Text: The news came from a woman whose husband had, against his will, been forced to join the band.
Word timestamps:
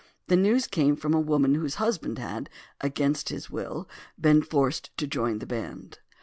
The 0.29 0.35
news 0.35 0.65
came 0.65 0.95
from 0.95 1.13
a 1.13 1.19
woman 1.19 1.53
whose 1.53 1.75
husband 1.75 2.17
had, 2.17 2.49
against 2.79 3.29
his 3.29 3.51
will, 3.51 3.87
been 4.19 4.41
forced 4.41 4.89
to 4.97 5.05
join 5.05 5.37
the 5.37 5.45
band. 5.45 5.99